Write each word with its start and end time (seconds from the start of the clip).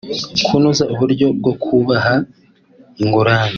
kunoza 0.45 0.83
uburyo 0.93 1.27
bwo 1.39 1.53
kubaha 1.63 2.15
ingurane 3.01 3.49